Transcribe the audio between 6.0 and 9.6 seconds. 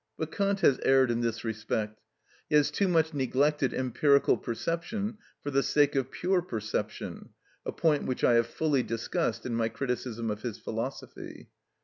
pure perception—a point which I have fully discussed in